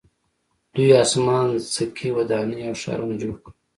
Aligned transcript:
دوی 0.73 0.89
اسمان 1.03 1.47
څکې 1.73 2.09
ودانۍ 2.17 2.59
او 2.67 2.73
ښارونه 2.81 3.15
جوړ 3.21 3.35
کړل. 3.43 3.53